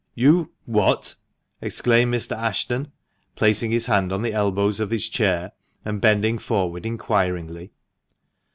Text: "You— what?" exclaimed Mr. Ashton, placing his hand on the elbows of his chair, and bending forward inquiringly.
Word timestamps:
"You— 0.25 0.49
what?" 0.65 1.13
exclaimed 1.61 2.11
Mr. 2.11 2.35
Ashton, 2.35 2.91
placing 3.35 3.69
his 3.69 3.85
hand 3.85 4.11
on 4.11 4.23
the 4.23 4.33
elbows 4.33 4.79
of 4.79 4.89
his 4.89 5.07
chair, 5.07 5.51
and 5.85 6.01
bending 6.01 6.39
forward 6.39 6.87
inquiringly. 6.87 7.71